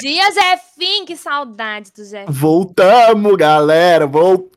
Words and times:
dia, 0.00 0.30
Zefim! 0.32 1.04
Que 1.04 1.16
saudade 1.16 1.90
do 1.92 2.04
Zefim. 2.04 2.30
Voltamos, 2.32 3.36
galera! 3.36 4.06
Voltamos! 4.06 4.48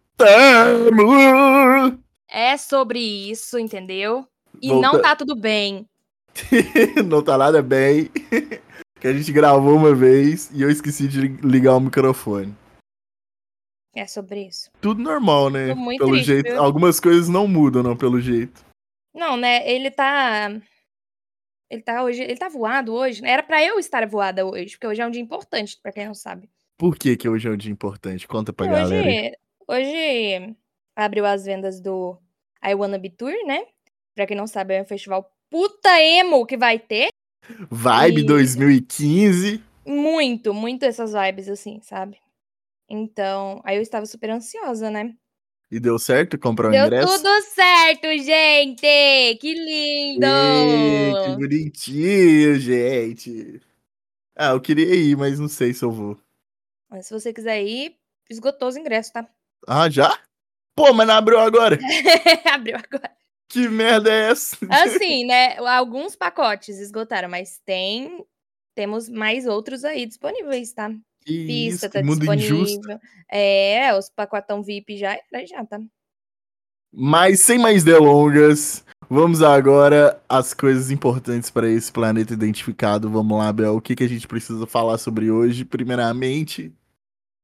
É 2.29 2.56
sobre 2.58 3.00
isso, 3.00 3.60
entendeu? 3.60 4.26
E 4.62 4.70
Volta- 4.70 4.88
não 4.88 5.02
tá 5.02 5.16
tudo 5.16 5.36
bem. 5.36 5.86
Não 7.08 7.22
tá 7.22 7.38
nada 7.38 7.62
bem. 7.62 8.10
Que 9.02 9.08
a 9.08 9.14
gente 9.14 9.32
gravou 9.32 9.76
uma 9.76 9.96
vez 9.96 10.52
e 10.54 10.62
eu 10.62 10.70
esqueci 10.70 11.08
de 11.08 11.21
li- 11.21 11.39
ligar 11.44 11.76
o 11.76 11.80
microfone. 11.80 12.55
É 13.96 14.05
sobre 14.05 14.46
isso. 14.48 14.70
Tudo 14.80 15.02
normal, 15.02 15.50
né? 15.50 15.73
Muito 15.73 15.98
pelo 15.98 16.12
triste, 16.12 16.28
jeito. 16.28 16.52
viu? 16.52 16.62
Algumas 16.62 17.00
coisas 17.00 17.28
não 17.28 17.48
mudam, 17.48 17.82
não, 17.82 17.98
pelo 17.98 18.21
jeito. 18.21 18.64
Não, 19.12 19.36
né? 19.36 19.68
Ele 19.68 19.89
tá. 19.89 20.52
Ele 21.72 21.82
tá 21.82 22.04
hoje. 22.04 22.22
Ele 22.22 22.36
tá 22.38 22.50
voado 22.50 22.94
hoje. 22.94 23.22
né? 23.22 23.30
Era 23.32 23.42
pra 23.44 23.64
eu 23.64 23.80
estar 23.80 24.06
voada 24.08 24.46
hoje, 24.46 24.71
porque 24.71 24.88
hoje 24.88 25.02
é 25.02 25.08
um 25.08 25.12
dia 25.12 25.21
importante, 25.21 25.80
pra 25.82 25.92
quem 25.92 26.06
não 26.06 26.14
sabe. 26.14 26.50
Por 26.78 26.98
que, 26.98 27.16
que 27.16 27.29
hoje 27.29 27.48
é 27.48 27.52
um 27.52 27.57
dia 27.57 27.71
importante? 27.71 28.28
Conta 28.28 28.52
pra 28.52 28.68
galera. 28.68 29.07
aí. 29.07 29.34
Hoje, 29.68 29.89
hoje 30.38 30.56
abriu 30.96 31.26
as 31.26 31.46
vendas 31.46 31.79
do 31.79 32.17
I 32.64 32.73
Wanna 32.76 32.98
Be 32.98 33.09
Tour, 33.09 33.34
né? 33.45 33.66
Pra 34.14 34.28
quem 34.28 34.36
não 34.36 34.48
sabe, 34.48 34.73
é 34.76 34.81
um 34.81 34.86
festival 34.86 35.31
puta 35.50 36.02
emo 36.02 36.45
que 36.45 36.58
vai 36.58 36.78
ter. 36.78 37.08
Vibe 37.70 38.22
E- 38.22 38.26
2015. 38.26 39.64
Muito, 39.86 40.53
muito 40.53 40.84
essas 40.84 41.14
vibes, 41.14 41.48
assim, 41.50 41.80
sabe? 41.81 42.17
Então, 42.90 43.62
aí 43.64 43.78
eu 43.78 43.81
estava 43.81 44.06
super 44.06 44.30
ansiosa, 44.30 44.90
né? 44.92 45.14
E 45.72 45.80
deu 45.80 45.98
certo 45.98 46.38
comprar 46.38 46.67
o 46.67 46.72
Deu 46.72 46.86
ingresso? 46.86 47.16
tudo 47.16 47.42
certo, 47.44 48.06
gente! 48.17 49.38
Que 49.39 49.53
lindo! 49.53 50.25
Ê, 50.25 51.14
que 51.23 51.36
bonitinho, 51.38 52.59
gente. 52.59 53.62
Ah, 54.36 54.50
eu 54.50 54.59
queria 54.59 54.94
ir, 54.94 55.16
mas 55.16 55.39
não 55.39 55.48
sei 55.48 55.73
se 55.73 55.86
eu 55.86 55.92
vou. 55.92 56.20
Mas 56.89 57.06
se 57.06 57.14
você 57.14 57.31
quiser 57.31 57.64
ir, 57.64 57.95
esgotou 58.30 58.67
os 58.67 58.76
ingressos, 58.76 59.14
tá? 59.14 59.26
Ah, 59.66 59.90
já? 59.90 60.20
Pô, 60.76 60.92
mas 60.94 61.08
não 61.08 61.16
abriu 61.16 61.40
agora. 61.40 61.80
Abriu 62.52 62.76
agora. 62.76 63.16
Que 63.48 63.70
merda 63.70 64.12
é 64.12 64.32
essa? 64.32 64.58
Assim, 64.70 65.23
né? 65.28 65.58
Alguns 65.58 66.17
pacotes 66.17 66.80
esgotaram, 66.80 67.30
mas 67.30 67.62
tem. 67.66 68.26
Temos 68.76 69.08
mais 69.08 69.45
outros 69.45 69.86
aí 69.86 70.06
disponíveis, 70.06 70.73
tá? 70.73 70.94
Que 71.25 71.45
Pista 71.45 71.86
isso, 71.86 71.89
tá 71.89 72.03
mundo 72.03 72.19
disponível. 72.19 72.58
injusto. 72.58 73.00
É, 73.30 73.95
os 73.97 74.09
pacotão 74.09 74.64
VIP 74.64 74.97
já 74.97 75.14
era, 75.14 75.45
já, 75.45 75.66
tá? 75.66 75.80
Mas 76.94 77.39
sem 77.39 77.58
mais 77.58 77.83
delongas, 77.83 78.83
vamos 79.09 79.42
agora 79.42 80.22
às 80.27 80.53
coisas 80.53 80.92
importantes 80.92 81.49
para 81.49 81.69
esse 81.69 81.92
planeta 81.92 82.33
identificado. 82.33 83.09
Vamos 83.09 83.38
lá, 83.38 83.52
Bel. 83.53 83.75
O 83.77 83.81
que, 83.81 83.95
que 83.95 84.03
a 84.03 84.09
gente 84.09 84.27
precisa 84.27 84.66
falar 84.66 84.97
sobre 84.97 85.31
hoje? 85.31 85.64
Primeiramente, 85.64 86.73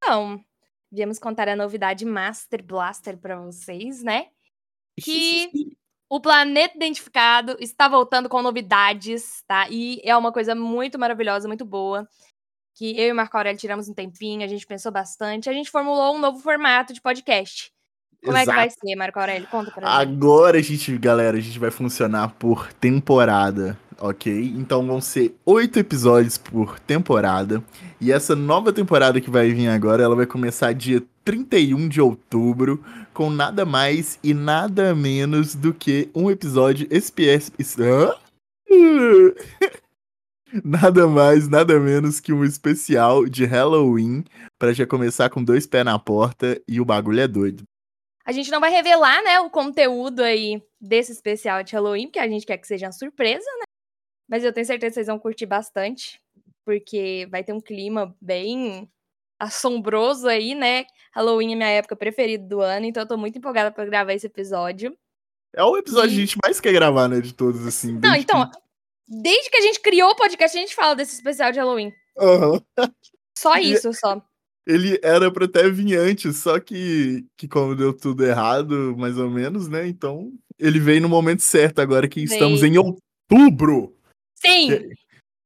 Então, 0.04 0.44
viemos 0.92 1.20
contar 1.20 1.48
a 1.48 1.56
novidade 1.56 2.06
Master 2.06 2.64
Blaster 2.64 3.18
pra 3.18 3.40
vocês, 3.40 4.04
né? 4.04 4.28
Que 5.00 5.50
o 6.10 6.20
planeta 6.20 6.76
identificado 6.76 7.56
está 7.60 7.88
voltando 7.88 8.28
com 8.30 8.42
novidades, 8.42 9.44
tá? 9.48 9.68
E 9.70 10.02
é 10.04 10.16
uma 10.16 10.32
coisa 10.32 10.56
muito 10.56 10.98
maravilhosa, 11.00 11.48
muito 11.48 11.66
boa. 11.66 12.08
Que 12.78 12.92
eu 12.96 13.08
e 13.08 13.12
o 13.12 13.16
Marco 13.16 13.36
Aurélio 13.36 13.60
tiramos 13.60 13.90
um 13.90 13.94
tempinho, 13.94 14.44
a 14.44 14.48
gente 14.48 14.68
pensou 14.68 14.92
bastante, 14.92 15.50
a 15.50 15.54
gente 15.54 15.72
formulou 15.72 16.16
um 16.16 16.20
novo 16.20 16.38
formato 16.38 16.94
de 16.94 17.02
podcast. 17.02 17.72
Como 18.24 18.38
é 18.38 18.46
que 18.46 18.52
vai 18.52 18.70
ser, 18.70 18.96
Marco 18.96 19.20
Aurélio? 19.20 19.48
Conta 19.48 19.72
pra 19.72 19.88
gente. 19.88 20.14
Agora 20.14 20.60
a 20.60 20.62
gente, 20.62 20.96
galera, 20.96 21.38
a 21.38 21.40
gente 21.40 21.58
vai 21.58 21.72
funcionar 21.72 22.36
por 22.38 22.72
temporada, 22.74 23.76
ok? 24.00 24.54
Então 24.56 24.86
vão 24.86 25.02
ser 25.02 25.36
oito 25.44 25.80
episódios 25.80 26.38
por 26.38 26.80
temporada. 26.80 27.64
E 28.00 28.12
essa 28.12 28.36
nova 28.36 28.72
temporada 28.72 29.20
que 29.20 29.32
vai 29.32 29.50
vir 29.52 29.70
agora, 29.70 30.04
ela 30.04 30.16
vai 30.16 30.28
começar 30.28 30.72
dia 30.72 31.02
31 31.26 31.90
de 31.90 32.00
outubro, 32.00 32.84
com 33.12 33.32
nada 33.32 33.66
mais 33.66 34.20
e 34.24 34.36
nada 34.36 34.94
menos 34.94 35.56
do 35.56 35.74
que 35.74 36.12
um 36.14 36.30
episódio 36.30 36.88
SPS. 36.92 37.52
Hã? 37.80 38.14
Nada 40.64 41.08
mais, 41.08 41.48
nada 41.48 41.80
menos 41.80 42.20
que 42.20 42.32
um 42.32 42.44
especial 42.44 43.26
de 43.26 43.44
Halloween, 43.46 44.24
pra 44.58 44.72
já 44.74 44.86
começar 44.88 45.30
com 45.30 45.44
dois 45.44 45.68
pés 45.68 45.84
na 45.84 46.00
porta 46.00 46.62
e 46.68 46.80
o 46.80 46.86
bagulho 46.86 47.20
é 47.20 47.28
doido. 47.28 47.64
A 48.26 48.32
gente 48.32 48.50
não 48.52 48.60
vai 48.60 48.72
revelar, 48.72 49.22
né, 49.24 49.40
o 49.40 49.50
conteúdo 49.50 50.22
aí 50.22 50.62
desse 50.82 51.12
especial 51.12 51.64
de 51.64 51.74
Halloween, 51.74 52.08
porque 52.08 52.20
a 52.20 52.28
gente 52.28 52.46
quer 52.46 52.58
que 52.58 52.68
seja 52.68 52.86
uma 52.88 52.92
surpresa, 52.92 53.46
né? 53.60 53.64
Mas 54.30 54.44
eu 54.44 54.52
tenho 54.54 54.66
certeza 54.66 54.90
que 54.92 54.94
vocês 54.96 55.08
vão 55.08 55.20
curtir 55.20 55.46
bastante, 55.46 56.20
porque 56.66 57.28
vai 57.32 57.44
ter 57.44 57.54
um 57.54 57.62
clima 57.62 58.14
bem 58.22 58.90
assombroso 59.40 60.28
aí, 60.28 60.56
né? 60.56 60.86
Halloween 61.14 61.54
é 61.54 61.56
minha 61.56 61.70
época 61.70 61.96
preferida 61.96 62.44
do 62.46 62.60
ano, 62.62 62.86
então 62.86 63.04
eu 63.04 63.08
tô 63.08 63.18
muito 63.18 63.38
empolgada 63.38 63.72
pra 63.72 63.86
gravar 63.86 64.14
esse 64.14 64.28
episódio. 64.28 64.98
É 65.56 65.64
o 65.64 65.78
episódio 65.78 66.10
que 66.10 66.16
E- 66.16 66.24
a 66.24 66.26
gente 66.26 66.38
mais 66.44 66.60
quer 66.60 66.74
gravar, 66.74 67.08
né, 67.08 67.22
de 67.22 67.34
todos, 67.34 67.66
assim. 67.66 67.98
Não, 68.04 68.14
então, 68.16 68.50
desde 69.08 69.50
que 69.50 69.58
a 69.58 69.62
gente 69.62 69.80
criou 69.80 70.10
o 70.12 70.16
podcast, 70.16 70.58
a 70.58 70.62
gente 70.62 70.76
fala 70.76 70.96
desse 70.96 71.16
especial 71.16 71.52
de 71.52 71.60
Halloween. 71.60 71.94
Aham. 72.20 72.62
Só 73.38 73.58
isso, 73.58 73.94
só. 73.94 74.22
Ele 74.66 75.00
era 75.02 75.32
pra 75.32 75.46
até 75.46 75.70
vir 75.70 75.96
antes, 75.96 76.38
só 76.38 76.60
que, 76.60 77.26
que 77.38 77.48
como 77.48 77.76
deu 77.76 77.94
tudo 77.94 78.26
errado, 78.26 78.96
mais 78.98 79.18
ou 79.18 79.30
menos, 79.30 79.70
né, 79.70 79.88
então 79.88 80.34
ele 80.60 80.80
veio 80.80 81.02
no 81.02 81.10
momento 81.10 81.42
certo, 81.42 81.80
agora 81.80 82.08
que 82.08 82.22
estamos 82.22 82.62
Veio. 82.62 82.74
em 82.74 82.78
outubro. 82.78 83.96
Sim! 84.36 84.90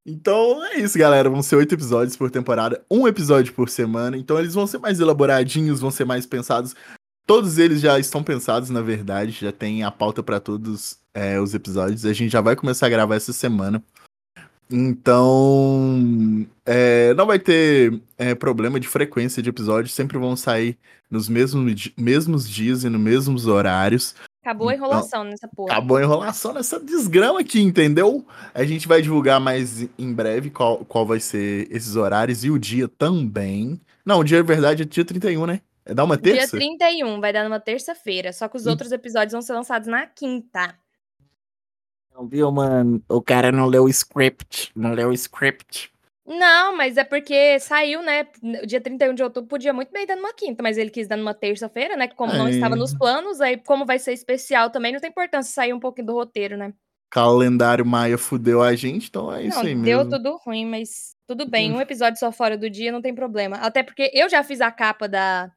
Então 0.05 0.63
é 0.65 0.79
isso, 0.79 0.97
galera. 0.97 1.29
Vão 1.29 1.43
ser 1.43 1.55
oito 1.57 1.75
episódios 1.75 2.17
por 2.17 2.31
temporada, 2.31 2.83
um 2.89 3.07
episódio 3.07 3.53
por 3.53 3.69
semana. 3.69 4.17
Então 4.17 4.39
eles 4.39 4.53
vão 4.53 4.65
ser 4.65 4.79
mais 4.79 4.99
elaboradinhos, 4.99 5.79
vão 5.79 5.91
ser 5.91 6.05
mais 6.05 6.25
pensados. 6.25 6.75
Todos 7.31 7.57
eles 7.57 7.79
já 7.79 7.97
estão 7.97 8.21
pensados, 8.21 8.69
na 8.69 8.81
verdade. 8.81 9.31
Já 9.31 9.53
tem 9.53 9.83
a 9.83 9.89
pauta 9.89 10.21
pra 10.21 10.37
todos 10.37 10.99
é, 11.13 11.39
os 11.39 11.53
episódios. 11.53 12.05
A 12.05 12.11
gente 12.11 12.29
já 12.29 12.41
vai 12.41 12.57
começar 12.57 12.87
a 12.87 12.89
gravar 12.89 13.15
essa 13.15 13.31
semana. 13.31 13.81
Então, 14.69 16.45
é, 16.65 17.13
não 17.13 17.25
vai 17.25 17.39
ter 17.39 18.01
é, 18.17 18.35
problema 18.35 18.81
de 18.81 18.87
frequência 18.89 19.41
de 19.41 19.47
episódios. 19.47 19.93
Sempre 19.93 20.17
vão 20.17 20.35
sair 20.35 20.77
nos 21.09 21.29
mesmos, 21.29 21.93
mesmos 21.97 22.49
dias 22.49 22.83
e 22.83 22.89
nos 22.89 22.99
mesmos 22.99 23.47
horários. 23.47 24.13
Acabou 24.43 24.67
a 24.67 24.73
Então, 24.73 24.87
enrolação 24.87 25.23
nessa 25.23 25.47
porra. 25.47 25.71
Acabou 25.71 25.95
a 25.95 26.03
enrolação 26.03 26.53
nessa 26.53 26.81
desgrama 26.81 27.39
aqui, 27.39 27.61
entendeu? 27.61 28.25
A 28.53 28.65
gente 28.65 28.89
vai 28.89 29.01
divulgar 29.01 29.39
mais 29.39 29.87
em 29.97 30.13
breve 30.13 30.49
qual, 30.49 30.83
qual 30.83 31.05
vai 31.05 31.21
ser 31.21 31.65
esses 31.71 31.95
horários 31.95 32.43
e 32.43 32.51
o 32.51 32.59
dia 32.59 32.89
também. 32.89 33.79
Não, 34.05 34.19
o 34.19 34.23
dia, 34.25 34.39
na 34.39 34.43
verdade, 34.43 34.81
é 34.81 34.85
dia 34.85 35.05
31, 35.05 35.45
né? 35.45 35.61
É 35.85 35.93
dar 35.93 36.03
uma 36.03 36.17
Dia 36.17 36.33
terça? 36.35 36.57
31, 36.57 37.19
vai 37.19 37.33
dar 37.33 37.43
numa 37.43 37.59
terça-feira. 37.59 38.31
Só 38.31 38.47
que 38.47 38.57
os 38.57 38.67
Hum. 38.67 38.71
outros 38.71 38.91
episódios 38.91 39.31
vão 39.33 39.41
ser 39.41 39.53
lançados 39.53 39.87
na 39.87 40.05
quinta. 40.05 40.75
Não 42.13 42.27
viu, 42.27 42.51
mano? 42.51 43.01
O 43.09 43.21
cara 43.21 43.51
não 43.51 43.65
leu 43.65 43.83
o 43.85 43.89
script. 43.89 44.71
Não 44.75 44.93
leu 44.93 45.09
o 45.09 45.13
script. 45.13 45.91
Não, 46.25 46.77
mas 46.77 46.97
é 46.97 47.03
porque 47.03 47.59
saiu, 47.59 48.01
né? 48.03 48.27
O 48.63 48.67
dia 48.67 48.79
31 48.79 49.13
de 49.15 49.23
outubro 49.23 49.49
podia 49.49 49.73
muito 49.73 49.91
bem 49.91 50.05
dar 50.05 50.15
numa 50.15 50.33
quinta, 50.33 50.61
mas 50.61 50.77
ele 50.77 50.89
quis 50.91 51.07
dar 51.07 51.17
numa 51.17 51.33
terça-feira, 51.33 51.95
né? 51.97 52.07
Que 52.07 52.15
como 52.15 52.31
não 52.33 52.47
É. 52.47 52.51
estava 52.51 52.75
nos 52.75 52.93
planos, 52.93 53.41
aí 53.41 53.57
como 53.57 53.85
vai 53.85 53.97
ser 53.97 54.13
especial 54.13 54.69
também, 54.69 54.93
não 54.93 54.99
tem 54.99 55.09
importância 55.09 55.51
sair 55.51 55.73
um 55.73 55.79
pouquinho 55.79 56.07
do 56.07 56.13
roteiro, 56.13 56.55
né? 56.57 56.73
Calendário 57.09 57.85
Maia 57.85 58.17
fudeu 58.17 58.61
a 58.61 58.73
gente, 58.75 59.07
então 59.09 59.33
é 59.33 59.43
isso 59.43 59.57
não, 59.57 59.65
aí 59.65 59.75
deu 59.75 59.97
mesmo. 59.97 60.11
tudo 60.11 60.37
ruim, 60.45 60.65
mas 60.65 61.13
tudo 61.27 61.45
bem. 61.49 61.73
Um 61.73 61.81
episódio 61.81 62.17
só 62.19 62.31
fora 62.31 62.57
do 62.57 62.69
dia 62.69 62.91
não 62.91 63.01
tem 63.01 63.13
problema. 63.13 63.57
Até 63.57 63.83
porque 63.83 64.09
eu 64.13 64.29
já 64.29 64.43
fiz 64.43 64.61
a 64.61 64.71
capa 64.71 65.09
da. 65.09 65.51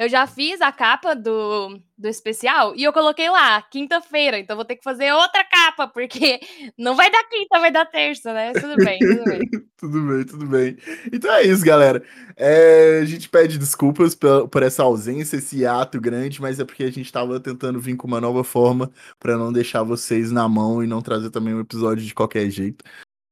Eu 0.00 0.08
já 0.08 0.26
fiz 0.26 0.62
a 0.62 0.72
capa 0.72 1.14
do, 1.14 1.78
do 1.98 2.08
especial 2.08 2.74
e 2.74 2.82
eu 2.82 2.90
coloquei 2.90 3.28
lá, 3.28 3.60
quinta-feira. 3.60 4.38
Então 4.38 4.56
vou 4.56 4.64
ter 4.64 4.76
que 4.76 4.82
fazer 4.82 5.12
outra 5.12 5.44
capa, 5.44 5.86
porque 5.86 6.40
não 6.78 6.96
vai 6.96 7.10
dar 7.10 7.22
quinta, 7.24 7.60
vai 7.60 7.70
dar 7.70 7.84
terça, 7.84 8.32
né? 8.32 8.54
Tudo 8.54 8.76
bem, 8.76 8.98
tudo 8.98 9.24
bem. 9.24 9.40
Tudo 9.80 10.02
bem, 10.02 10.24
tudo 10.24 10.46
bem. 10.46 10.76
Então 11.10 11.32
é 11.32 11.42
isso, 11.42 11.64
galera. 11.64 12.02
É, 12.36 13.00
a 13.00 13.04
gente 13.06 13.30
pede 13.30 13.56
desculpas 13.56 14.14
por, 14.14 14.46
por 14.46 14.62
essa 14.62 14.82
ausência, 14.82 15.38
esse 15.38 15.64
ato 15.64 15.98
grande, 15.98 16.38
mas 16.38 16.60
é 16.60 16.66
porque 16.66 16.84
a 16.84 16.92
gente 16.92 17.10
tava 17.10 17.40
tentando 17.40 17.80
vir 17.80 17.96
com 17.96 18.06
uma 18.06 18.20
nova 18.20 18.44
forma 18.44 18.90
pra 19.18 19.38
não 19.38 19.50
deixar 19.50 19.82
vocês 19.82 20.30
na 20.30 20.46
mão 20.46 20.84
e 20.84 20.86
não 20.86 21.00
trazer 21.00 21.30
também 21.30 21.54
um 21.54 21.60
episódio 21.60 22.04
de 22.04 22.12
qualquer 22.12 22.50
jeito. 22.50 22.84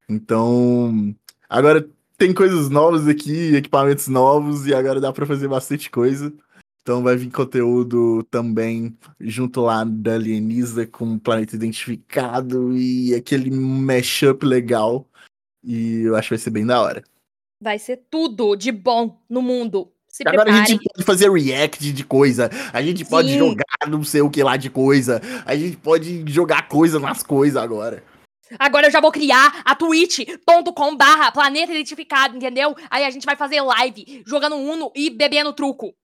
Então, 0.09 1.15
agora 1.51 1.87
tem 2.19 2.35
coisas 2.35 2.69
novas 2.69 3.07
aqui, 3.07 3.55
equipamentos 3.55 4.09
novos 4.09 4.67
e 4.67 4.75
agora 4.75 5.01
dá 5.01 5.13
pra 5.13 5.25
fazer 5.25 5.47
bastante 5.47 5.89
coisa. 5.89 6.33
Então 6.89 7.03
vai 7.03 7.17
vir 7.17 7.31
conteúdo 7.31 8.23
também 8.31 8.97
junto 9.21 9.61
lá 9.61 9.85
da 9.85 10.15
Alienisa 10.15 10.87
com 10.87 11.17
o 11.17 11.21
Planeta 11.21 11.55
Identificado 11.55 12.75
e 12.75 13.15
aquele 13.15 13.51
mashup 13.51 14.47
legal. 14.47 15.07
E 15.63 16.05
eu 16.05 16.17
acho 16.17 16.29
que 16.29 16.35
vai 16.35 16.39
ser 16.39 16.49
bem 16.49 16.65
da 16.65 16.81
hora. 16.81 17.05
Vai 17.63 17.79
ser 17.79 18.01
tudo 18.09 18.57
de 18.57 18.73
bom 18.73 19.21
no 19.29 19.43
mundo. 19.43 19.93
Se 20.09 20.23
Agora 20.27 20.51
a 20.51 20.65
gente 20.65 20.83
pode 20.83 21.05
fazer 21.05 21.31
react 21.31 21.93
de 21.93 22.05
coisa, 22.05 22.49
a 22.73 22.81
gente 22.81 23.05
pode 23.05 23.33
Sim. 23.33 23.39
jogar 23.39 23.67
não 23.87 24.03
sei 24.03 24.23
o 24.23 24.31
que 24.31 24.43
lá 24.43 24.57
de 24.57 24.71
coisa, 24.71 25.21
a 25.45 25.55
gente 25.55 25.77
pode 25.77 26.25
jogar 26.27 26.69
coisa 26.69 26.99
nas 26.99 27.23
coisas 27.23 27.63
agora. 27.63 28.03
Agora 28.59 28.87
eu 28.87 28.91
já 28.91 29.03
vou 29.03 29.13
criar 29.13 29.61
a 29.63 29.75
twitch.com 29.75 30.97
barra 30.97 31.31
planeta 31.33 31.71
identificado, 31.71 32.35
entendeu? 32.35 32.75
Aí 32.89 33.05
a 33.05 33.11
gente 33.11 33.27
vai 33.27 33.37
fazer 33.37 33.61
live, 33.61 34.23
jogando 34.27 34.57
Uno 34.57 34.91
e 34.97 35.11
bebendo 35.11 35.53
truco. 35.53 35.95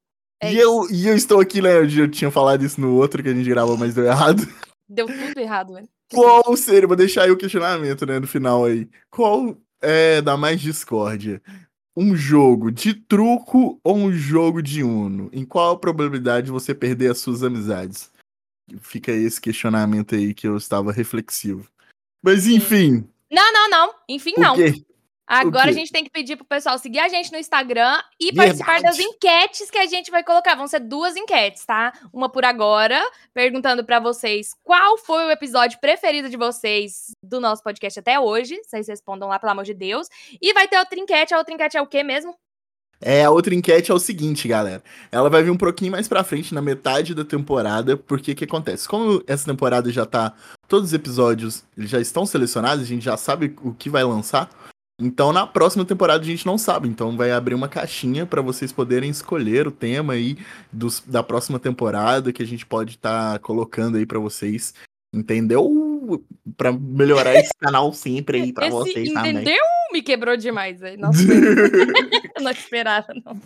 É 0.41 0.53
e, 0.53 0.59
eu, 0.59 0.87
e 0.91 1.07
eu 1.07 1.17
estou 1.17 1.41
aqui, 1.41 1.63
né? 1.63 1.71
Eu 1.79 2.11
tinha 2.11 2.31
falado 2.31 2.65
isso 2.65 2.81
no 2.81 2.95
outro 2.97 3.23
que 3.23 3.29
a 3.29 3.35
gente 3.35 3.49
gravou, 3.49 3.77
mas 3.77 3.95
deu 3.95 4.05
errado. 4.05 4.43
Deu 4.87 5.07
tudo 5.07 5.39
errado, 5.41 5.73
velho. 5.73 5.89
Qual 6.13 6.55
seria, 6.57 6.87
vou 6.87 6.97
deixar 6.97 7.23
aí 7.23 7.31
o 7.31 7.37
questionamento, 7.39 8.05
né, 8.05 8.21
no 8.21 8.27
final 8.27 8.67
aí. 8.67 8.87
Qual 9.11 9.57
é 9.81 10.21
da 10.21 10.37
mais 10.37 10.61
discórdia? 10.61 11.43
Um 11.97 12.15
jogo 12.15 12.71
de 12.71 12.93
truco 12.93 13.81
ou 13.83 13.97
um 13.97 14.13
jogo 14.13 14.63
de 14.63 14.83
Uno? 14.83 15.31
Em 15.33 15.45
qual 15.45 15.73
a 15.73 15.79
probabilidade 15.79 16.47
de 16.47 16.53
você 16.53 16.75
perder 16.75 17.11
as 17.11 17.19
suas 17.19 17.43
amizades? 17.43 18.11
Fica 18.81 19.11
esse 19.11 19.41
questionamento 19.41 20.15
aí 20.15 20.35
que 20.35 20.47
eu 20.47 20.57
estava 20.57 20.93
reflexivo. 20.93 21.67
Mas 22.23 22.47
enfim. 22.47 23.09
Não, 23.31 23.53
não, 23.53 23.71
não. 23.71 23.95
Enfim, 24.09 24.35
não. 24.37 24.55
Agora 25.27 25.71
a 25.71 25.73
gente 25.73 25.91
tem 25.91 26.05
que 26.05 26.11
pedir 26.11 26.37
pro 26.37 26.45
pessoal 26.45 26.79
seguir 26.79 26.99
a 26.99 27.09
gente 27.09 27.33
no 27.33 27.39
Instagram 27.39 27.99
e 28.21 28.27
Verdade. 28.27 28.59
participar 28.59 28.83
das 28.83 28.99
enquetes 28.99 29.71
que 29.71 29.79
a 29.79 29.87
gente 29.87 30.11
vai 30.11 30.23
colocar. 30.23 30.55
Vão 30.55 30.69
ser 30.69 30.81
duas 30.81 31.17
enquetes, 31.17 31.65
tá? 31.65 31.93
Uma 32.13 32.29
por 32.29 32.45
agora, 32.45 33.03
perguntando 33.33 33.85
para 33.85 33.99
vocês 33.99 34.51
qual 34.63 34.99
foi 34.99 35.25
o 35.25 35.31
episódio 35.31 35.79
preferido 35.81 36.29
de 36.29 36.37
vocês 36.37 37.13
do 37.23 37.41
nosso 37.41 37.63
podcast 37.63 37.99
até 37.99 38.21
hoje. 38.21 38.61
Vocês 38.65 38.87
respondam 38.87 39.29
lá, 39.29 39.39
pelo 39.39 39.53
amor 39.53 39.65
de 39.65 39.75
Deus. 39.75 40.09
E 40.41 40.53
vai 40.53 40.69
ter 40.69 40.79
outra 40.79 40.99
enquete. 40.99 41.33
A 41.33 41.39
outra 41.39 41.55
enquete 41.55 41.77
é 41.77 41.83
o 41.83 41.87
quê 41.87 42.03
mesmo? 42.03 42.35
É, 43.01 43.25
a 43.25 43.31
outra 43.31 43.55
enquete 43.55 43.91
é 43.91 43.95
o 43.95 43.99
seguinte, 43.99 44.47
galera. 44.47 44.83
Ela 45.11 45.29
vai 45.29 45.43
vir 45.43 45.51
um 45.51 45.57
pouquinho 45.57 45.93
mais 45.93 46.09
pra 46.09 46.25
frente, 46.25 46.55
na 46.55 46.63
metade 46.63 47.15
da 47.15 47.25
temporada, 47.25 47.97
porque 47.97 48.33
o 48.33 48.35
que 48.35 48.45
acontece? 48.45 48.89
Como 48.89 49.23
essa 49.27 49.45
temporada 49.45 49.91
já 49.91 50.07
tá. 50.07 50.35
Todos 50.69 50.89
os 50.89 50.95
episódios 50.95 51.65
já 51.77 52.01
estão 52.01 52.25
selecionados, 52.25 52.85
a 52.85 52.87
gente 52.87 53.05
já 53.05 53.17
sabe 53.17 53.55
o 53.63 53.75
que 53.75 53.91
vai 53.91 54.05
lançar. 54.05 54.49
Então 55.01 55.33
na 55.33 55.47
próxima 55.47 55.85
temporada 55.85 56.23
a 56.23 56.27
gente 56.27 56.47
não 56.47 56.57
sabe, 56.57 56.89
então 56.89 57.17
vai 57.17 57.33
abrir 57.33 57.55
uma 57.55 57.69
caixinha 57.69 58.25
para 58.25 58.41
vocês 58.41 58.73
poderem 58.73 59.11
escolher 59.11 59.67
o 59.67 59.73
tema 59.73 60.13
aí 60.13 60.39
dos, 60.73 61.01
da 61.05 61.23
próxima 61.23 61.59
temporada 61.59 62.33
que 62.33 62.43
a 62.43 62.47
gente 62.47 62.65
pode 62.65 62.93
estar 62.93 63.33
tá 63.33 63.39
colocando 63.41 63.97
aí 63.97 64.07
para 64.07 64.21
vocês, 64.21 64.73
entendeu? 65.13 66.25
Para 66.57 66.73
melhorar 66.73 67.35
esse 67.35 67.51
canal 67.59 67.93
sempre 67.93 68.41
aí 68.41 68.53
para 68.53 68.71
vocês 68.71 69.09
entendeu? 69.09 69.15
também. 69.15 69.33
Entendeu? 69.33 69.74
Me 69.95 70.03
quebrou 70.03 70.37
demais, 70.37 70.81
velho. 70.81 71.01
Nossa, 71.01 71.23
eu 71.23 72.43
não 72.43 72.51
esperava 72.51 73.15
não. 73.25 73.41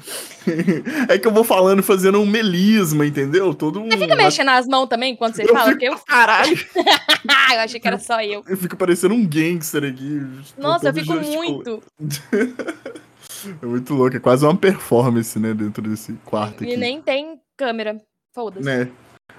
É 1.06 1.18
que 1.18 1.28
eu 1.28 1.30
vou 1.30 1.44
falando 1.44 1.82
fazendo 1.82 2.18
um 2.18 2.24
melisma, 2.24 3.04
entendeu? 3.04 3.52
Todo 3.52 3.82
um... 3.82 3.90
Você 3.90 3.98
fica 3.98 4.16
mexendo 4.16 4.48
as 4.48 4.66
mãos 4.66 4.86
também 4.86 5.14
quando 5.14 5.34
você 5.34 5.42
eu 5.42 5.48
fala 5.48 5.66
fico... 5.66 5.78
que 5.78 5.84
eu 5.84 5.98
caralho. 5.98 6.56
eu 7.52 7.60
achei 7.60 7.78
que 7.78 7.86
era 7.86 7.98
só 7.98 8.22
eu. 8.22 8.42
Eu 8.48 8.56
fico 8.56 8.78
parecendo 8.78 9.14
um 9.14 9.26
gangster 9.26 9.84
aqui. 9.84 10.22
Nossa, 10.56 10.88
eu 10.88 10.94
fico 10.94 11.12
muito. 11.16 11.82
é 13.62 13.66
muito 13.66 13.92
louco, 13.92 14.16
é 14.16 14.20
quase 14.20 14.46
uma 14.46 14.56
performance, 14.56 15.38
né, 15.38 15.52
dentro 15.52 15.82
desse 15.82 16.14
quarto 16.24 16.64
aqui. 16.64 16.72
E 16.72 16.78
nem 16.78 17.02
tem 17.02 17.38
câmera. 17.58 18.00
Foda-se. 18.34 18.64
Né? 18.64 18.88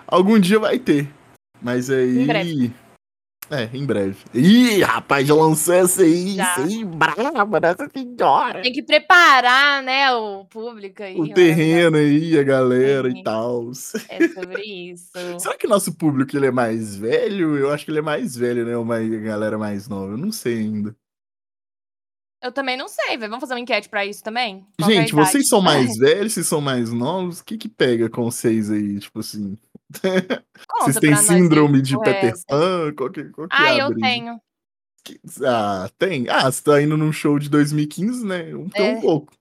Algum 0.06 0.38
dia 0.38 0.59
vai 0.59 0.77
ter. 0.77 1.09
Mas 1.59 1.89
aí. 1.89 2.19
Em 2.19 2.27
breve. 2.27 2.73
É, 3.51 3.69
em 3.73 3.85
breve. 3.85 4.17
Ih, 4.33 4.81
rapaz, 4.81 5.27
já 5.27 5.33
lançou 5.33 5.73
essa 5.73 6.03
aí, 6.03 6.39
isso 6.39 6.59
aí, 6.61 6.85
brava, 6.85 7.59
nessa 7.59 7.89
senhora. 7.89 8.61
Tem 8.61 8.71
que 8.71 8.83
preparar, 8.83 9.81
né, 9.81 10.11
o 10.13 10.45
público 10.45 11.01
aí. 11.01 11.19
O 11.19 11.33
terreno 11.33 11.97
aí, 11.97 12.37
a 12.37 12.43
galera 12.43 13.09
e 13.09 13.23
tal. 13.23 13.71
É 14.09 14.27
sobre 14.27 14.63
isso. 14.63 15.11
Será 15.39 15.57
que 15.57 15.67
nosso 15.67 15.93
público 15.95 16.35
ele 16.37 16.45
é 16.47 16.51
mais 16.51 16.95
velho? 16.95 17.57
Eu 17.57 17.71
acho 17.71 17.85
que 17.85 17.91
ele 17.91 17.99
é 17.99 18.03
mais 18.03 18.35
velho, 18.35 18.65
né, 18.65 18.77
uma 18.77 18.99
galera 18.99 19.57
mais 19.57 19.87
nova. 19.87 20.13
Eu 20.13 20.17
não 20.17 20.31
sei 20.31 20.59
ainda. 20.59 20.95
Eu 22.41 22.51
também 22.51 22.77
não 22.77 22.88
sei, 22.88 23.18
velho. 23.18 23.30
Vamos 23.30 23.41
fazer 23.41 23.53
uma 23.53 23.59
enquete 23.59 23.89
pra 23.89 24.06
isso 24.06 24.24
também? 24.24 24.65
Qual 24.80 24.89
é 24.89 24.94
Gente, 24.94 25.13
vocês 25.13 25.47
são 25.47 25.62
mais 25.62 25.97
velhos, 25.97 26.33
vocês 26.33 26.47
são 26.47 26.62
mais 26.62 26.91
novos? 26.91 27.39
O 27.39 27.45
que 27.45 27.57
que 27.57 27.68
pega 27.68 28.09
com 28.09 28.24
vocês 28.24 28.71
aí, 28.71 29.00
tipo 29.00 29.19
assim? 29.19 29.57
Vocês 30.81 30.97
têm 30.97 31.15
síndrome 31.15 31.81
de 31.81 31.97
Peter 32.00 32.33
Pan? 32.47 32.94
Qual 32.95 33.09
que, 33.09 33.24
qual 33.30 33.47
que 33.47 33.56
ah, 33.56 33.74
é 33.74 33.81
eu 33.81 33.95
tenho. 33.95 34.39
Ah, 35.44 35.89
tem? 35.97 36.30
Ah, 36.30 36.51
você 36.51 36.62
tá 36.62 36.80
indo 36.80 36.95
num 36.95 37.12
show 37.12 37.39
de 37.39 37.50
2015, 37.50 38.24
né? 38.24 38.44
Tem 38.71 38.88
é, 38.88 38.97
um 38.97 39.01
pouco. 39.01 39.33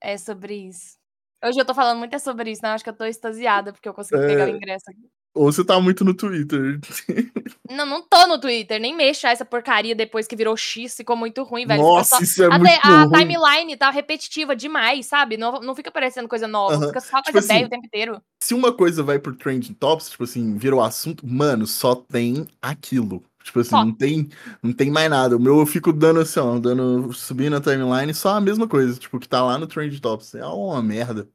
É 0.00 0.16
sobre 0.16 0.54
isso. 0.68 0.96
Hoje 1.44 1.58
eu 1.58 1.64
tô 1.64 1.74
falando 1.74 1.98
muito 1.98 2.14
é 2.14 2.20
sobre 2.20 2.52
isso, 2.52 2.62
né? 2.62 2.70
Acho 2.70 2.84
que 2.84 2.90
eu 2.90 2.96
tô 2.96 3.04
extasiada 3.04 3.72
porque 3.72 3.88
eu 3.88 3.94
consegui 3.94 4.22
é... 4.22 4.26
pegar 4.28 4.46
o 4.46 4.56
ingresso 4.56 4.84
aqui. 4.88 5.10
Ou 5.36 5.52
você 5.52 5.62
tá 5.62 5.78
muito 5.78 6.04
no 6.04 6.14
Twitter. 6.14 6.80
Não, 7.68 7.84
não 7.84 8.00
tô 8.00 8.26
no 8.26 8.40
Twitter. 8.40 8.80
Nem 8.80 8.96
mexa 8.96 9.28
essa 9.28 9.44
porcaria 9.44 9.94
depois 9.94 10.26
que 10.26 10.36
virou 10.36 10.56
X. 10.56 10.94
Ficou 10.96 11.16
muito 11.16 11.42
ruim, 11.42 11.66
velho. 11.66 11.82
Nossa, 11.82 12.16
só... 12.16 12.22
isso 12.22 12.42
é 12.42 12.46
a, 12.46 12.58
muito 12.58 12.70
a 12.82 13.18
timeline 13.18 13.76
tá 13.76 13.90
repetitiva 13.90 14.54
demais, 14.54 15.06
sabe? 15.06 15.36
Não, 15.36 15.60
não 15.60 15.74
fica 15.74 15.90
aparecendo 15.90 16.28
coisa 16.28 16.46
nova. 16.46 16.76
Uh 16.76 16.80
-huh. 16.80 16.86
Fica 16.86 17.00
só 17.00 17.16
tipo 17.18 17.32
coisa 17.32 17.38
assim, 17.46 17.54
velha 17.54 17.66
o 17.66 17.70
tempo 17.70 17.86
inteiro. 17.86 18.22
Se 18.40 18.54
uma 18.54 18.72
coisa 18.72 19.02
vai 19.02 19.18
pro 19.18 19.34
Trending 19.34 19.74
Tops, 19.74 20.10
tipo 20.10 20.24
assim, 20.24 20.56
virou 20.56 20.80
assunto, 20.82 21.26
mano, 21.26 21.66
só 21.66 21.94
tem 21.94 22.46
aquilo. 22.62 23.22
Tipo 23.42 23.60
assim, 23.60 23.74
não 23.74 23.92
tem, 23.92 24.28
não 24.62 24.72
tem 24.72 24.90
mais 24.90 25.08
nada. 25.10 25.36
O 25.36 25.40
meu 25.40 25.58
eu 25.58 25.66
fico 25.66 25.92
dando 25.92 26.20
assim, 26.20 26.40
ó, 26.40 26.58
dando, 26.58 27.12
subindo 27.12 27.56
a 27.56 27.60
timeline, 27.60 28.12
só 28.12 28.30
a 28.30 28.40
mesma 28.40 28.66
coisa, 28.66 28.98
tipo, 28.98 29.20
que 29.20 29.28
tá 29.28 29.42
lá 29.42 29.56
no 29.58 29.66
Trend 29.66 30.00
Tops. 30.00 30.34
É 30.34 30.44
uma 30.46 30.82
merda. 30.82 31.28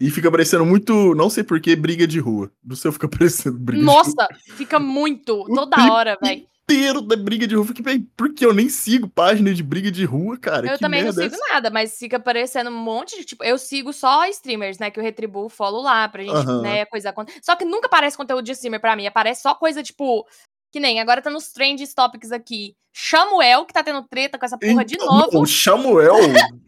E 0.00 0.10
fica 0.10 0.30
parecendo 0.30 0.64
muito, 0.64 1.14
não 1.14 1.30
sei 1.30 1.44
porquê, 1.44 1.76
briga 1.76 2.06
de 2.06 2.18
rua. 2.18 2.50
Do 2.62 2.76
seu 2.76 2.92
fica 2.92 3.08
parecendo 3.08 3.58
briga 3.58 3.82
Nossa, 3.82 4.10
de 4.10 4.16
rua. 4.16 4.56
fica 4.56 4.80
muito, 4.80 5.44
toda 5.46 5.92
hora, 5.92 6.18
velho. 6.20 6.46
inteiro 6.64 7.00
da 7.00 7.16
briga 7.16 7.46
de 7.46 7.54
rua. 7.54 7.64
Fiquei, 7.66 8.04
porque 8.16 8.44
eu 8.44 8.52
nem 8.52 8.68
sigo 8.68 9.08
página 9.08 9.54
de 9.54 9.62
briga 9.62 9.90
de 9.90 10.04
rua, 10.04 10.36
cara. 10.36 10.66
Eu 10.66 10.78
também 10.78 11.04
não 11.04 11.12
sigo 11.12 11.34
é 11.34 11.52
nada, 11.52 11.70
mas 11.70 11.96
fica 11.98 12.16
aparecendo 12.16 12.70
um 12.70 12.76
monte 12.76 13.16
de 13.16 13.24
tipo. 13.24 13.44
Eu 13.44 13.58
sigo 13.58 13.92
só 13.92 14.26
streamers, 14.26 14.78
né? 14.78 14.90
Que 14.90 14.98
eu 14.98 15.04
retribuo 15.04 15.48
follow 15.48 15.82
lá 15.82 16.08
pra 16.08 16.22
gente, 16.22 16.34
uhum. 16.34 16.62
né? 16.62 16.84
Coisa. 16.86 17.14
Só 17.42 17.54
que 17.54 17.64
nunca 17.64 17.86
aparece 17.86 18.16
conteúdo 18.16 18.44
de 18.44 18.52
streamer 18.52 18.80
pra 18.80 18.96
mim. 18.96 19.06
Aparece 19.06 19.42
só 19.42 19.54
coisa 19.54 19.82
tipo. 19.82 20.26
Que 20.74 20.80
nem, 20.80 20.98
agora 20.98 21.22
tá 21.22 21.30
nos 21.30 21.52
trends 21.52 21.94
topics 21.94 22.32
aqui. 22.32 22.74
Samuel, 22.92 23.64
que 23.64 23.72
tá 23.72 23.80
tendo 23.80 24.02
treta 24.08 24.36
com 24.36 24.44
essa 24.44 24.58
porra 24.58 24.72
então, 24.72 24.84
de 24.84 24.96
novo. 24.98 25.42
O 25.42 25.46
Samuel, 25.46 26.16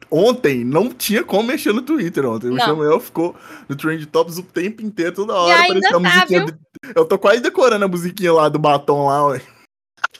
ontem, 0.09 0.65
não 0.65 0.91
tinha 0.91 1.25
como 1.25 1.43
mexer 1.43 1.73
no 1.73 1.83
Twitter 1.83 2.25
ontem. 2.25 2.47
Não. 2.47 2.55
O 2.55 2.61
Samuel 2.61 3.01
ficou 3.01 3.35
no 3.69 3.75
Trend 3.75 4.07
Tops 4.07 4.39
o 4.39 4.45
tempo 4.45 4.81
inteiro, 4.81 5.13
toda 5.13 5.35
hora. 5.35 5.61
Ainda 5.61 5.91
tá, 5.91 5.99
musiquinha. 5.99 6.45
De... 6.45 6.57
Eu 6.95 7.05
tô 7.05 7.19
quase 7.19 7.41
decorando 7.41 7.85
a 7.85 7.89
musiquinha 7.89 8.33
lá 8.33 8.49
do 8.49 8.61
batom 8.61 9.09
lá, 9.09 9.27
ué. 9.27 9.43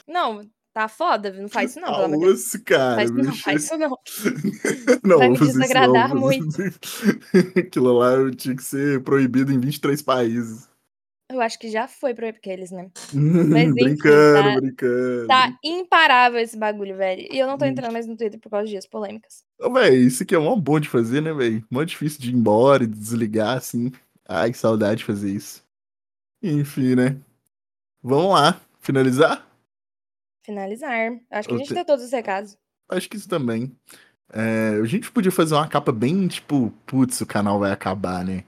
Não, 0.09 0.41
tá 0.75 0.89
foda, 0.89 1.31
não 1.31 1.49
faz 1.49 1.71
isso 1.71 1.81
não, 1.81 1.93
pelo 1.93 2.05
amor 2.07 2.35
de 2.35 2.59
cara. 2.65 2.97
Faz, 2.97 3.11
não, 3.13 3.33
faz 3.37 3.65
isso 3.67 3.79
não. 3.79 3.97
não 5.05 5.19
Vai 5.19 5.29
me 5.29 5.39
desagradar 5.39 6.13
não, 6.13 6.23
muito. 6.23 6.57
Aquilo 7.57 7.99
lá 7.99 8.17
tinha 8.37 8.57
que 8.57 8.65
ser 8.65 9.01
proibido 9.05 9.53
em 9.53 9.61
23 9.61 10.03
países. 10.03 10.69
Eu 11.29 11.41
acho 11.41 11.59
que 11.59 11.69
já 11.69 11.89
foi 11.89 12.15
pra 12.15 12.33
eles, 12.45 12.71
né? 12.71 12.91
Mas, 13.13 13.15
enfim, 13.69 13.73
brincando, 13.73 14.43
tá, 14.43 14.61
brincando. 14.61 15.27
Tá 15.27 15.59
imparável 15.63 16.39
esse 16.39 16.57
bagulho, 16.57 16.97
velho. 16.97 17.27
E 17.31 17.39
eu 17.39 17.47
não 17.47 17.59
tô 17.59 17.65
entrando 17.65 17.93
mais 17.93 18.07
no 18.07 18.17
Twitter 18.17 18.39
por 18.39 18.49
causa 18.49 18.69
dias 18.69 18.87
polêmicas. 18.87 19.45
Ô, 19.61 19.73
velho, 19.73 19.97
isso 19.97 20.23
aqui 20.23 20.35
é 20.35 20.39
mó 20.39 20.55
bom 20.55 20.79
de 20.79 20.89
fazer, 20.89 21.21
né, 21.21 21.33
velho? 21.33 21.65
Mó 21.69 21.83
difícil 21.83 22.21
de 22.21 22.31
ir 22.31 22.35
embora 22.35 22.85
e 22.85 22.87
desligar, 22.87 23.57
assim. 23.57 23.91
Ai, 24.29 24.53
que 24.53 24.59
saudade 24.59 24.99
de 24.99 25.05
fazer 25.05 25.31
isso. 25.31 25.65
Enfim, 26.43 26.95
né? 26.95 27.17
Vamos 28.03 28.33
lá. 28.33 28.61
Finalizar? 28.79 29.45
Finalizar. 30.45 31.19
Acho 31.29 31.49
que 31.49 31.55
eu 31.55 31.57
a 31.57 31.59
gente 31.59 31.69
te... 31.69 31.75
deu 31.75 31.85
todos 31.85 32.05
os 32.05 32.13
recados. 32.13 32.57
Acho 32.89 33.11
que 33.11 33.17
isso 33.17 33.29
também. 33.29 33.77
É, 34.33 34.79
a 34.81 34.85
gente 34.85 35.11
podia 35.11 35.33
fazer 35.33 35.55
uma 35.55 35.67
capa 35.67 35.91
bem, 35.91 36.29
tipo, 36.29 36.73
putz, 36.87 37.21
o 37.21 37.27
canal 37.27 37.59
vai 37.59 37.73
acabar, 37.73 38.25
né? 38.25 38.45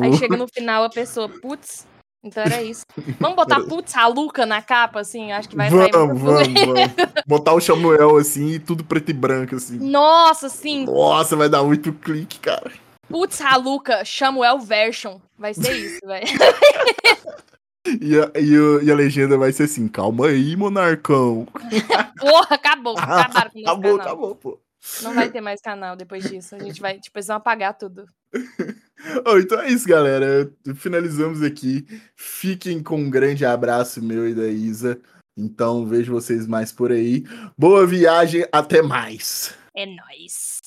Aí 0.00 0.16
chega 0.16 0.36
no 0.36 0.48
final 0.48 0.84
a 0.84 0.90
pessoa, 0.90 1.28
putz, 1.28 1.86
então 2.24 2.42
era 2.42 2.62
isso. 2.62 2.84
Vamos 3.18 3.36
botar 3.36 3.60
putz 3.60 3.96
a 3.96 4.06
Luca 4.06 4.46
na 4.46 4.62
capa, 4.62 5.00
assim, 5.00 5.32
acho 5.32 5.48
que 5.48 5.56
vai 5.56 5.70
vamos, 5.70 5.84
sair 5.84 5.92
vamos, 5.92 6.22
vamos. 6.22 6.92
Botar 7.26 7.52
o 7.52 7.60
Samuel 7.60 8.16
assim 8.16 8.52
e 8.52 8.58
tudo 8.58 8.84
preto 8.84 9.10
e 9.10 9.14
branco, 9.14 9.56
assim. 9.56 9.78
Nossa, 9.78 10.48
sim. 10.48 10.84
Nossa, 10.84 11.36
vai 11.36 11.48
dar 11.48 11.62
muito 11.62 11.92
clique, 11.92 12.38
cara. 12.40 12.70
Putz, 13.08 13.40
a 13.40 13.56
Luca, 13.56 14.04
Samuel 14.04 14.58
version. 14.58 15.18
Vai 15.36 15.52
ser 15.54 15.72
isso, 15.76 16.00
velho. 16.06 16.26
E 17.84 18.16
a, 18.16 18.30
e, 18.38 18.54
a, 18.54 18.84
e 18.84 18.90
a 18.92 18.94
legenda 18.94 19.36
vai 19.36 19.52
ser 19.52 19.64
assim: 19.64 19.88
calma 19.88 20.28
aí, 20.28 20.54
monarcão. 20.56 21.46
Porra, 22.18 22.54
acabou. 22.54 22.94
Acabaram 22.98 23.50
com 23.50 23.58
acabou, 23.58 23.98
canal. 23.98 24.00
acabou, 24.00 24.34
pô. 24.36 24.60
Não 25.02 25.14
vai 25.14 25.30
ter 25.30 25.40
mais 25.40 25.60
canal 25.60 25.96
depois 25.96 26.28
disso. 26.28 26.54
A 26.54 26.58
gente 26.60 26.80
vai, 26.80 26.98
tipo, 26.98 27.18
eles 27.18 27.26
vão 27.26 27.36
apagar 27.36 27.76
tudo. 27.76 28.06
oh, 29.26 29.38
então 29.38 29.60
é 29.60 29.70
isso, 29.70 29.86
galera. 29.86 30.50
Finalizamos 30.76 31.42
aqui. 31.42 31.86
Fiquem 32.16 32.82
com 32.82 32.96
um 32.96 33.10
grande 33.10 33.44
abraço 33.44 34.02
meu 34.02 34.28
e 34.28 34.34
da 34.34 34.48
Isa. 34.48 35.00
Então 35.36 35.86
vejo 35.86 36.12
vocês 36.12 36.46
mais 36.46 36.72
por 36.72 36.92
aí. 36.92 37.24
Boa 37.56 37.86
viagem, 37.86 38.46
até 38.52 38.82
mais. 38.82 39.54
É 39.74 39.86
nóis. 39.86 40.61